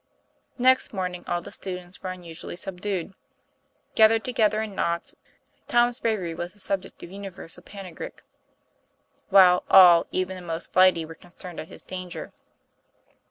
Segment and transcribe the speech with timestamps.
[0.57, 3.13] Next morning all the students were unusually subdued.
[3.93, 5.13] Gathered together in knots,
[5.67, 8.23] Tom's brav ery was the subject of universal panegyric;
[9.29, 12.33] while all, even the most flighty, were concerned at his danger.